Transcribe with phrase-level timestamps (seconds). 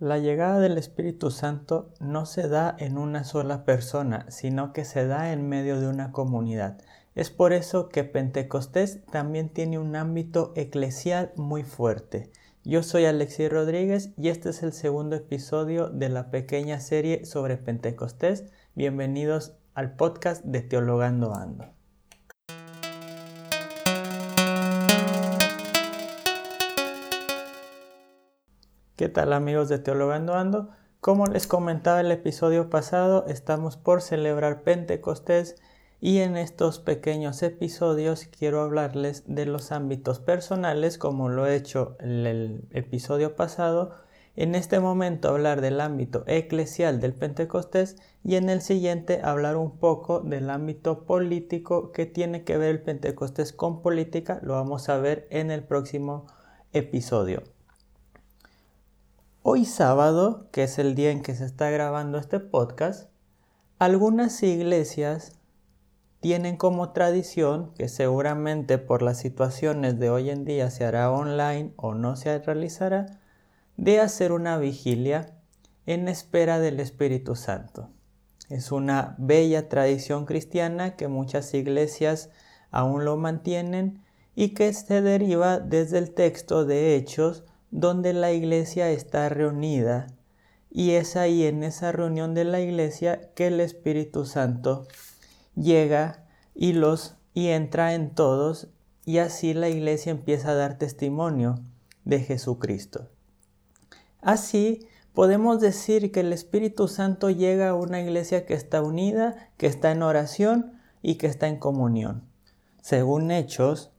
[0.00, 5.08] La llegada del Espíritu Santo no se da en una sola persona, sino que se
[5.08, 6.78] da en medio de una comunidad.
[7.16, 12.30] Es por eso que Pentecostés también tiene un ámbito eclesial muy fuerte.
[12.62, 17.56] Yo soy Alexis Rodríguez y este es el segundo episodio de la pequeña serie sobre
[17.56, 18.44] Pentecostés.
[18.76, 21.77] Bienvenidos al podcast de Teologando Ando.
[28.98, 30.70] ¿Qué tal amigos de Teologando Ando?
[31.00, 35.54] Como les comentaba el episodio pasado, estamos por celebrar Pentecostés
[36.00, 41.96] y en estos pequeños episodios quiero hablarles de los ámbitos personales como lo he hecho
[42.00, 43.94] en el episodio pasado.
[44.34, 49.78] En este momento hablar del ámbito eclesial del Pentecostés y en el siguiente hablar un
[49.78, 54.40] poco del ámbito político que tiene que ver el Pentecostés con política.
[54.42, 56.26] Lo vamos a ver en el próximo
[56.72, 57.44] episodio.
[59.50, 63.08] Hoy sábado, que es el día en que se está grabando este podcast,
[63.78, 65.32] algunas iglesias
[66.20, 71.72] tienen como tradición, que seguramente por las situaciones de hoy en día se hará online
[71.76, 73.06] o no se realizará,
[73.78, 75.34] de hacer una vigilia
[75.86, 77.88] en espera del Espíritu Santo.
[78.50, 82.28] Es una bella tradición cristiana que muchas iglesias
[82.70, 88.90] aún lo mantienen y que se deriva desde el texto de Hechos donde la iglesia
[88.90, 90.06] está reunida
[90.70, 94.86] y es ahí en esa reunión de la iglesia que el Espíritu Santo
[95.54, 98.68] llega y los y entra en todos
[99.04, 101.56] y así la iglesia empieza a dar testimonio
[102.04, 103.08] de Jesucristo.
[104.20, 109.66] Así podemos decir que el Espíritu Santo llega a una iglesia que está unida, que
[109.66, 112.24] está en oración y que está en comunión.
[112.82, 113.92] Según Hechos,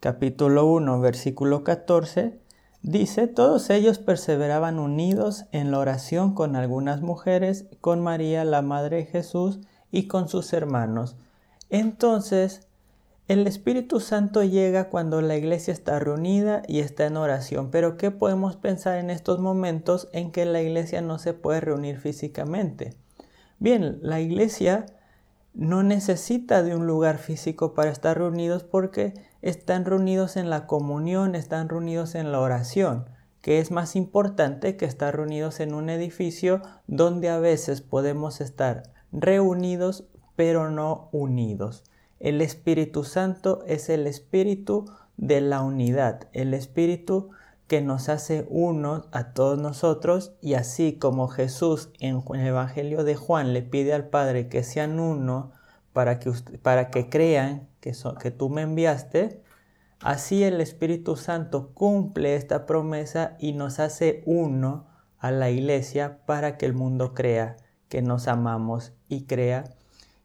[0.00, 2.40] capítulo 1, versículo 14,
[2.82, 8.98] Dice, todos ellos perseveraban unidos en la oración con algunas mujeres, con María, la Madre
[8.98, 9.60] de Jesús,
[9.90, 11.16] y con sus hermanos.
[11.70, 12.68] Entonces,
[13.28, 17.70] el Espíritu Santo llega cuando la iglesia está reunida y está en oración.
[17.72, 21.98] Pero ¿qué podemos pensar en estos momentos en que la iglesia no se puede reunir
[21.98, 22.94] físicamente?
[23.58, 24.86] Bien, la iglesia
[25.56, 31.34] no necesita de un lugar físico para estar reunidos porque están reunidos en la comunión,
[31.34, 33.08] están reunidos en la oración,
[33.40, 38.82] que es más importante que estar reunidos en un edificio donde a veces podemos estar
[39.12, 40.04] reunidos
[40.36, 41.84] pero no unidos.
[42.20, 44.84] El Espíritu Santo es el Espíritu
[45.16, 47.30] de la unidad, el Espíritu
[47.66, 53.16] que nos hace uno a todos nosotros y así como Jesús en el Evangelio de
[53.16, 55.52] Juan le pide al Padre que sean uno
[55.92, 56.32] para que,
[56.62, 59.42] para que crean que, que tú me enviaste,
[60.00, 64.86] así el Espíritu Santo cumple esta promesa y nos hace uno
[65.18, 67.56] a la iglesia para que el mundo crea
[67.88, 69.64] que nos amamos y crea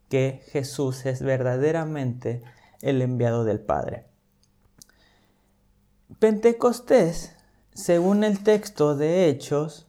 [0.10, 2.44] que Jesús es verdaderamente
[2.82, 4.11] el enviado del Padre.
[6.20, 7.36] Pentecostés,
[7.74, 9.88] según el texto de Hechos,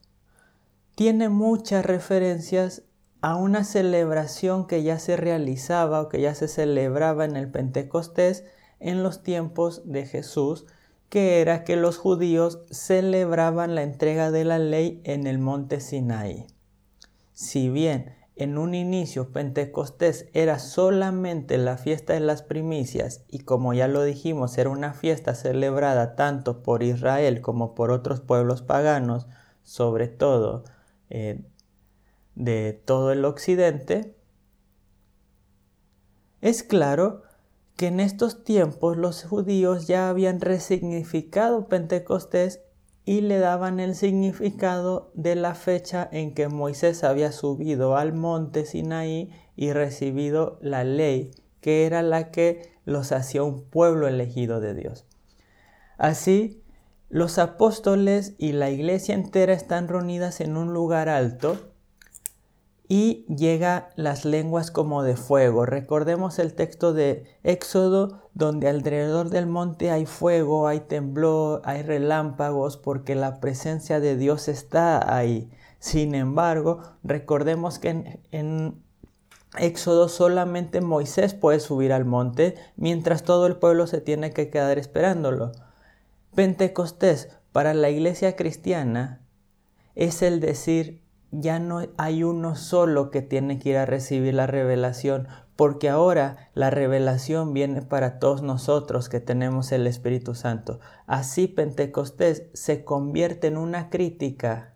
[0.95, 2.83] tiene muchas referencias
[3.21, 8.45] a una celebración que ya se realizaba o que ya se celebraba en el Pentecostés
[8.81, 10.67] en los tiempos de Jesús,
[11.09, 16.47] que era que los judíos celebraban la entrega de la ley en el monte Sinaí.
[17.33, 23.75] Si bien en un inicio Pentecostés era solamente la fiesta de las primicias y como
[23.75, 29.27] ya lo dijimos era una fiesta celebrada tanto por Israel como por otros pueblos paganos,
[29.63, 30.65] sobre todo
[31.11, 31.45] eh,
[32.35, 34.17] de todo el occidente,
[36.41, 37.23] es claro
[37.77, 42.61] que en estos tiempos los judíos ya habían resignificado Pentecostés
[43.05, 48.65] y le daban el significado de la fecha en que Moisés había subido al monte
[48.65, 54.75] Sinaí y recibido la ley, que era la que los hacía un pueblo elegido de
[54.75, 55.07] Dios.
[55.99, 56.63] Así,
[57.09, 61.72] los apóstoles y la iglesia entera están reunidas en un lugar alto
[62.95, 65.65] y llega las lenguas como de fuego.
[65.65, 72.77] Recordemos el texto de Éxodo donde alrededor del monte hay fuego, hay temblor, hay relámpagos
[72.77, 75.51] porque la presencia de Dios está ahí.
[75.79, 78.83] Sin embargo, recordemos que en, en
[79.57, 84.79] Éxodo solamente Moisés puede subir al monte mientras todo el pueblo se tiene que quedar
[84.79, 85.53] esperándolo.
[86.35, 89.23] Pentecostés para la iglesia cristiana
[89.95, 91.02] es el decir
[91.33, 95.27] ya no hay uno solo que tiene que ir a recibir la revelación,
[95.57, 100.79] porque ahora la revelación viene para todos nosotros que tenemos el Espíritu Santo.
[101.07, 104.75] Así Pentecostés se convierte en una crítica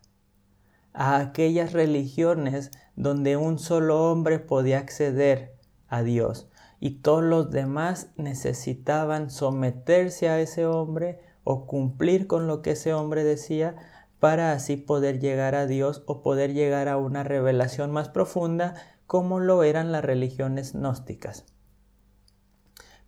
[0.93, 5.55] a aquellas religiones donde un solo hombre podía acceder
[5.87, 6.49] a Dios
[6.79, 12.93] y todos los demás necesitaban someterse a ese hombre o cumplir con lo que ese
[12.93, 13.75] hombre decía
[14.19, 18.75] para así poder llegar a Dios o poder llegar a una revelación más profunda
[19.05, 21.45] como lo eran las religiones gnósticas.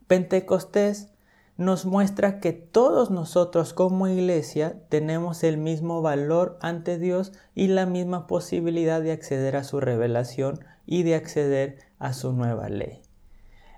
[0.08, 1.10] Pentecostés
[1.58, 7.86] nos muestra que todos nosotros como iglesia tenemos el mismo valor ante Dios y la
[7.86, 13.02] misma posibilidad de acceder a su revelación y de acceder a su nueva ley.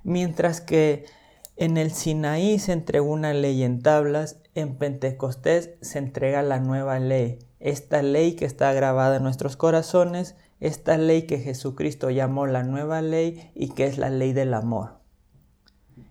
[0.03, 1.05] Mientras que
[1.57, 6.99] en el Sinaí se entregó una ley en tablas, en Pentecostés se entrega la nueva
[6.99, 12.63] ley, esta ley que está grabada en nuestros corazones, esta ley que Jesucristo llamó la
[12.63, 14.99] nueva ley y que es la ley del amor.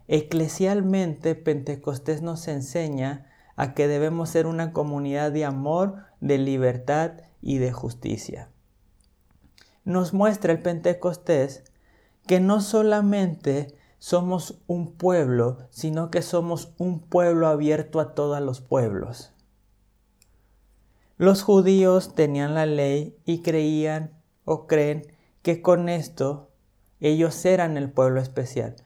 [0.08, 3.26] Eclesialmente, Pentecostés nos enseña
[3.56, 8.48] a que debemos ser una comunidad de amor, de libertad y de justicia.
[9.84, 11.64] Nos muestra el Pentecostés
[12.26, 18.62] que no solamente somos un pueblo, sino que somos un pueblo abierto a todos los
[18.62, 19.32] pueblos.
[21.18, 25.02] Los judíos tenían la ley y creían o creen
[25.42, 26.48] que con esto
[26.98, 28.76] ellos eran el pueblo especial.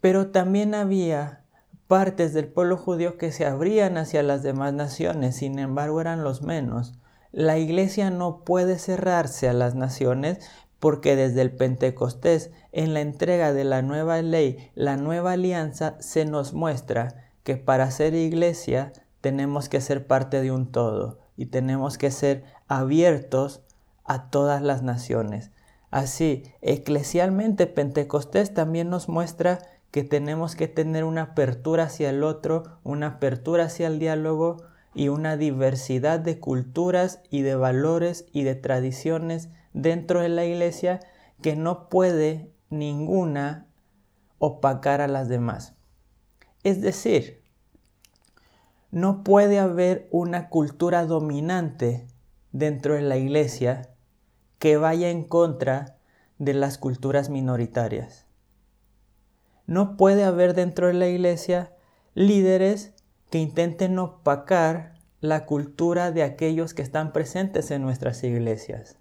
[0.00, 1.44] Pero también había
[1.86, 6.40] partes del pueblo judío que se abrían hacia las demás naciones, sin embargo eran los
[6.40, 6.94] menos.
[7.32, 10.48] La iglesia no puede cerrarse a las naciones
[10.84, 16.26] porque desde el Pentecostés, en la entrega de la nueva ley, la nueva alianza, se
[16.26, 18.92] nos muestra que para ser iglesia
[19.22, 23.62] tenemos que ser parte de un todo y tenemos que ser abiertos
[24.04, 25.52] a todas las naciones.
[25.90, 29.60] Así, eclesialmente Pentecostés también nos muestra
[29.90, 34.58] que tenemos que tener una apertura hacia el otro, una apertura hacia el diálogo
[34.94, 41.00] y una diversidad de culturas y de valores y de tradiciones dentro de la iglesia
[41.42, 43.66] que no puede ninguna
[44.38, 45.74] opacar a las demás.
[46.62, 47.42] Es decir,
[48.90, 52.06] no puede haber una cultura dominante
[52.52, 53.90] dentro de la iglesia
[54.58, 55.98] que vaya en contra
[56.38, 58.26] de las culturas minoritarias.
[59.66, 61.72] No puede haber dentro de la iglesia
[62.14, 62.94] líderes
[63.30, 68.98] que intenten opacar la cultura de aquellos que están presentes en nuestras iglesias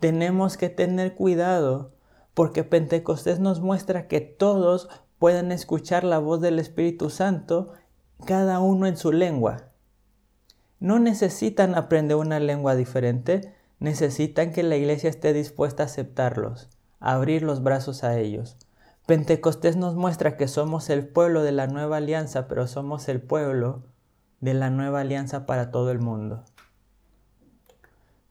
[0.00, 1.92] tenemos que tener cuidado
[2.34, 4.88] porque Pentecostés nos muestra que todos
[5.18, 7.72] pueden escuchar la voz del Espíritu Santo,
[8.24, 9.68] cada uno en su lengua.
[10.78, 16.70] No necesitan aprender una lengua diferente, necesitan que la iglesia esté dispuesta a aceptarlos,
[17.00, 18.56] a abrir los brazos a ellos.
[19.06, 23.82] Pentecostés nos muestra que somos el pueblo de la nueva alianza, pero somos el pueblo
[24.40, 26.44] de la nueva alianza para todo el mundo.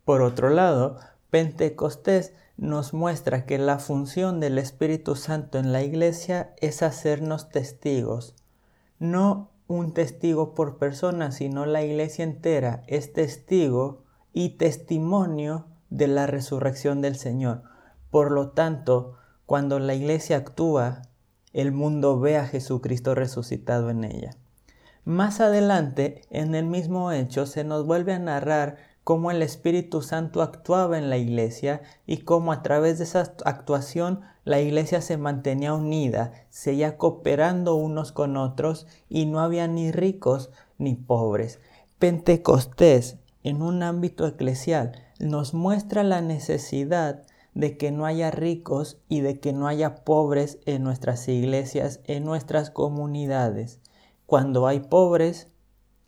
[0.05, 0.97] Por otro lado,
[1.29, 8.35] Pentecostés nos muestra que la función del Espíritu Santo en la iglesia es hacernos testigos.
[8.99, 14.03] No un testigo por persona, sino la iglesia entera es testigo
[14.33, 17.63] y testimonio de la resurrección del Señor.
[18.09, 19.15] Por lo tanto,
[19.45, 21.03] cuando la iglesia actúa,
[21.53, 24.31] el mundo ve a Jesucristo resucitado en ella.
[25.05, 28.77] Más adelante, en el mismo hecho, se nos vuelve a narrar
[29.09, 34.21] cómo el Espíritu Santo actuaba en la iglesia y cómo a través de esa actuación
[34.43, 40.51] la iglesia se mantenía unida, seguía cooperando unos con otros y no había ni ricos
[40.77, 41.59] ni pobres.
[41.97, 47.23] Pentecostés, en un ámbito eclesial, nos muestra la necesidad
[47.55, 52.25] de que no haya ricos y de que no haya pobres en nuestras iglesias, en
[52.25, 53.79] nuestras comunidades.
[54.27, 55.47] Cuando hay pobres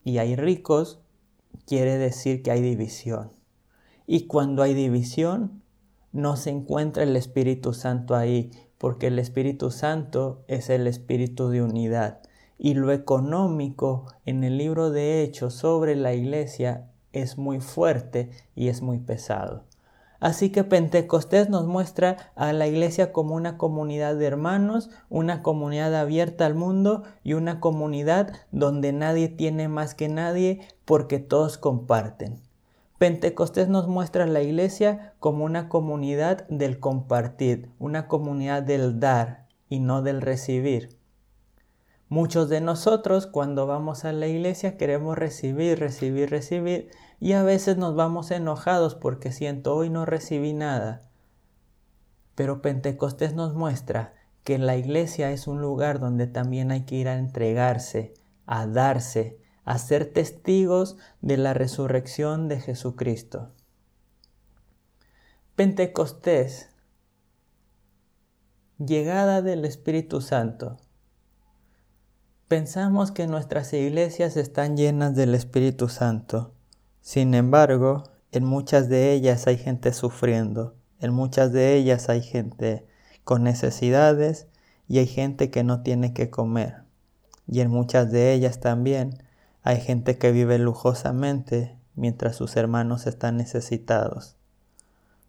[0.03, 1.00] y hay ricos,
[1.65, 3.31] quiere decir que hay división.
[4.07, 5.63] Y cuando hay división,
[6.11, 11.61] no se encuentra el Espíritu Santo ahí, porque el Espíritu Santo es el Espíritu de
[11.61, 12.21] unidad.
[12.57, 18.67] Y lo económico en el libro de Hechos sobre la iglesia es muy fuerte y
[18.67, 19.65] es muy pesado.
[20.21, 25.95] Así que Pentecostés nos muestra a la iglesia como una comunidad de hermanos, una comunidad
[25.95, 32.39] abierta al mundo y una comunidad donde nadie tiene más que nadie porque todos comparten.
[32.99, 39.47] Pentecostés nos muestra a la iglesia como una comunidad del compartir, una comunidad del dar
[39.69, 41.00] y no del recibir.
[42.11, 46.91] Muchos de nosotros cuando vamos a la iglesia queremos recibir, recibir, recibir
[47.21, 51.09] y a veces nos vamos enojados porque siento hoy no recibí nada.
[52.35, 54.13] Pero Pentecostés nos muestra
[54.43, 58.13] que la iglesia es un lugar donde también hay que ir a entregarse,
[58.45, 63.53] a darse, a ser testigos de la resurrección de Jesucristo.
[65.55, 66.71] Pentecostés,
[68.79, 70.75] llegada del Espíritu Santo.
[72.51, 76.51] Pensamos que nuestras iglesias están llenas del Espíritu Santo.
[76.99, 78.03] Sin embargo,
[78.33, 82.85] en muchas de ellas hay gente sufriendo, en muchas de ellas hay gente
[83.23, 84.47] con necesidades
[84.89, 86.83] y hay gente que no tiene que comer.
[87.47, 89.23] Y en muchas de ellas también
[89.63, 94.35] hay gente que vive lujosamente mientras sus hermanos están necesitados.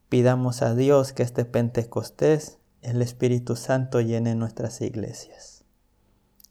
[0.08, 5.64] Pidamos a Dios que este Pentecostés, el Espíritu Santo llene nuestras iglesias.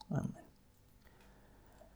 [0.09, 0.40] Amén.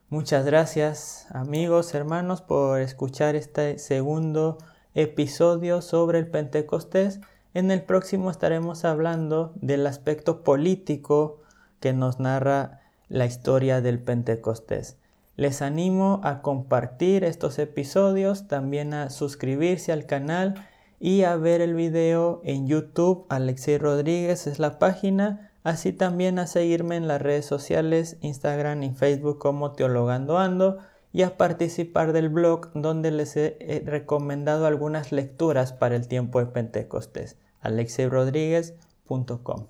[0.09, 4.59] Muchas gracias amigos, hermanos, por escuchar este segundo
[4.93, 7.21] episodio sobre el Pentecostés.
[7.55, 11.41] En el próximo estaremos hablando del aspecto político
[11.79, 14.97] que nos narra la historia del Pentecostés.
[15.37, 20.67] Les animo a compartir estos episodios, también a suscribirse al canal
[20.99, 23.25] y a ver el video en YouTube.
[23.29, 28.91] Alexei Rodríguez es la página así también a seguirme en las redes sociales, Instagram y
[28.91, 30.77] Facebook como Teologando Ando
[31.11, 36.45] y a participar del blog donde les he recomendado algunas lecturas para el tiempo de
[36.45, 39.67] Pentecostés, alexeirodríguez.com.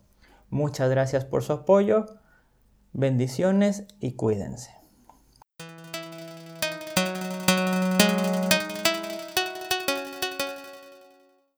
[0.50, 2.08] Muchas gracias por su apoyo,
[2.92, 4.85] bendiciones y cuídense.